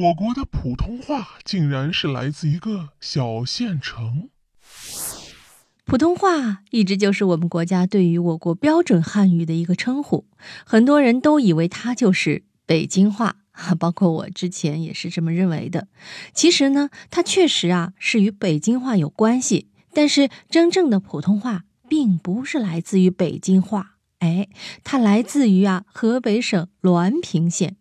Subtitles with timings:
[0.00, 4.28] 我国的普通话竟然是来自一个小县城。
[5.84, 10.24] 普通话一直就是我们国家对于我国标准汉语的一个称呼，
[10.64, 13.38] 很多人都以为它就是北京话，
[13.80, 15.88] 包括我之前也是这么认为的。
[16.32, 24.48] 其实呢，它确实啊是与北京话有关系，但是真正的普通话并不是来自于北京话，哎，
[24.84, 27.74] 它来自于啊河北省滦平县。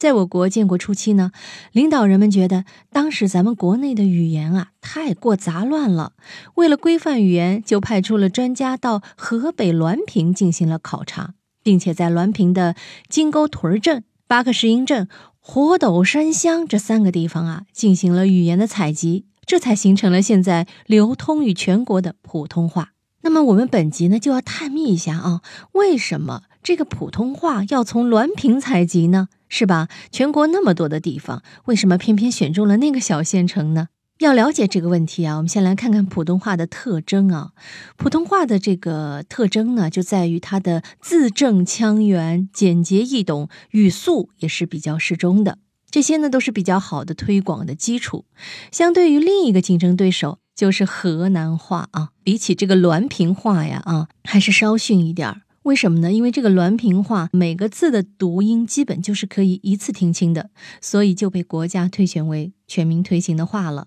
[0.00, 1.30] 在我国建国初期呢，
[1.72, 6.14] 领导人们觉得当时咱们国内的语言啊太过杂乱了，
[6.54, 12.74] 为了规范语言，就派出了专家到河北滦平进行了考察，并且在滦平的
[13.10, 15.06] 金沟屯镇、八克石营镇、
[15.38, 22.92] 火斗山乡这三个地方啊进行了语言的采集，这才形成了现在流通于全国的普通话。
[23.20, 29.28] 那么我们本集呢就要探秘一下啊，为什么这个普通话要从滦平采集呢？
[29.50, 29.88] 是吧？
[30.10, 33.88] 全国那么多的地方，为什么偏偏选中了那个小县城呢？
[34.20, 37.52] 要了解这个问题啊，我们先来看看普通话的特征啊。
[37.96, 45.58] 普通话的这个特征呢，就在于它的字正腔圆、简洁易懂，语速也是比较适中的。
[45.90, 48.26] 这些呢，都是比较好的推广的基础。
[48.70, 55.40] 相对于另一个竞争对手，就是河南话啊，比起这个滦平话呀，啊，还是稍逊一点儿。
[55.70, 56.12] 为什么呢？
[56.12, 63.86] 因为这个滦平话每个字的读音基本就是可以一次听清的，所以就被国家推选为全民推行的话了。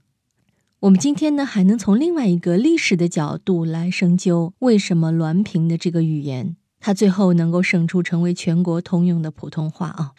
[0.80, 10.12] 我们今天呢，还能从另外一个历史的角度来深究，为什么滦平的这个语言，它最后能够胜出成为全国通用的普通话啊？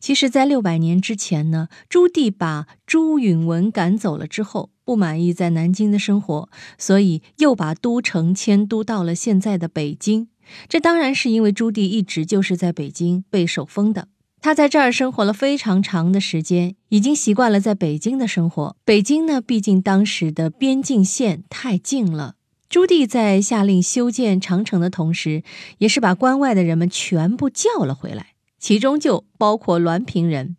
[0.00, 10.28] 其实，在六百年之前呢，朱棣把朱允文赶走了之后，不满意在南京的生活，所以又把都城迁都到了现在的北京。
[10.68, 14.08] 这当然是因为朱棣一直就是在北京被受封的，
[14.40, 18.76] 他在这儿生活了非常长的时间，已经习惯了在北京的生活。
[18.84, 22.36] 北京呢，毕竟当时的边境线太近了。
[22.68, 25.44] 朱棣在下令修建长城的同时，
[25.78, 30.56] 也是把关外的人们全部叫了回来，其中就包括滦平人。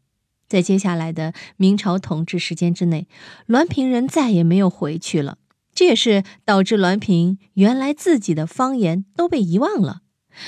[0.48, 3.08] 在接下来的明朝统治时间之内，
[3.48, 5.40] 滦平人再也没有回去了。
[5.76, 10.00] 这也是导致滦平原来自己的方言都被遗忘了。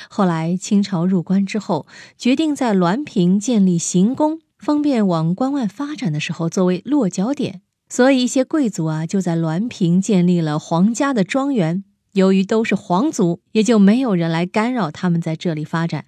[0.09, 1.85] 后来清朝入关之后，
[2.17, 7.61] 决定在滦平建立行宫，方便往关外发展的时候作为落脚点。
[7.89, 11.83] 所以一些贵族啊就在滦平建立了皇家的庄园。
[12.13, 16.05] 由于都是皇族，也就没有人来干扰他们在这里发展。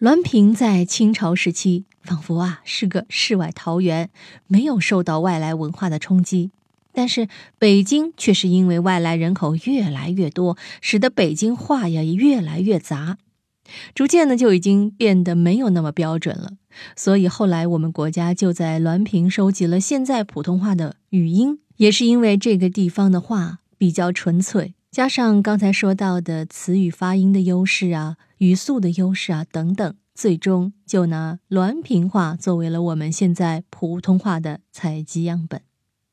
[0.00, 4.10] 滦平在清朝时期仿佛啊是个世外桃源，
[4.46, 6.50] 没有受到外来文化的冲击。
[6.92, 13.18] 但是北京却是因为外来人口越来越多，使得北京话呀也越来越杂，
[13.94, 16.52] 逐渐呢就已经变得没有那么标准了。
[16.96, 35.60] 所以后来我们国家就在滦平收集了现在普通话的语音，也是因为这个地方的话比较纯粹，加上刚才说到的词语发音的优势啊、语速的优势啊等等，最终就拿滦平话作为了我们现在普通话的采集样本。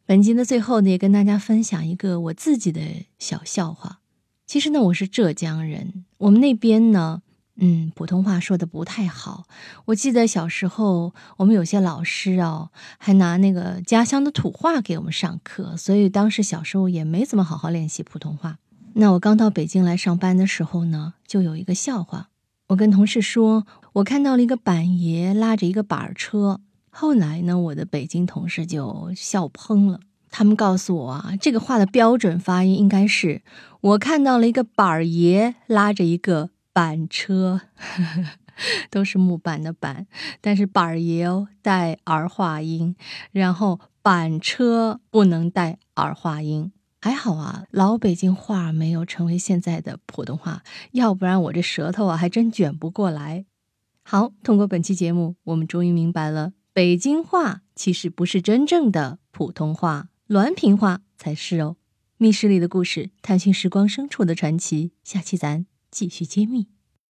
[0.09, 2.81] 本集的最后呢，也跟大家分享一个我自己的
[3.19, 3.99] 小笑话。
[4.47, 7.21] 其实呢，我是浙江人，我们那边呢，
[7.57, 9.43] 嗯，普通话说的不太好。
[9.85, 18.57] 我记得小时候，我们有些老师哦，还拿那个家乡的土话给我们上课，所以当时小时候也没怎么好好练习普通话。
[18.93, 22.29] 那我刚到北京来上班的时候呢，就有一个笑话，
[22.69, 26.61] 我跟同事说，我看到了一个板爷拉着一个板车。
[26.89, 29.99] 后来呢，我的北京同事就笑喷了。
[30.31, 33.41] 他们告诉我啊，这个话的标准发音应该是：
[33.81, 37.61] 我看到了一个板儿爷拉着一个板车，
[38.91, 40.05] 都是木板的板，
[40.39, 42.95] 但是板儿爷哦带儿化音，
[43.31, 46.71] 然后板车不能带儿化音。
[47.01, 53.45] 还好啊，老北京话没有成为现在的普通话，要不然我这舌头啊还真卷不过来。
[54.03, 56.51] 好，通过本期节目，我们终于明白了。
[56.79, 61.75] 北京话其实不是真正的普通话，滦平话才是哦。
[62.15, 66.67] 密室里的故事，探寻时光深处的传奇，下期咱继续揭秘。